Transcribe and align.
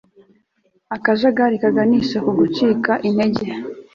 akajagari 0.95 1.55
kaganisha 1.63 2.17
ku 2.25 2.31
gucika 2.39 2.91
intege 3.07 3.45